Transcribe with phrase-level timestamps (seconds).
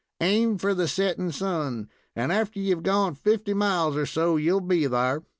[0.19, 4.87] Aim for the setting sun, and after you've gone fifty miles or so you'll be
[4.87, 5.21] thar.